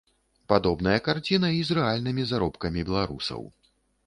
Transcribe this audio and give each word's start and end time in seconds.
Падобная 0.53 0.95
карціна 1.07 1.51
і 1.57 1.59
з 1.69 1.77
рэальнымі 1.79 2.27
заробкамі 2.31 2.87
беларусаў. 2.89 3.41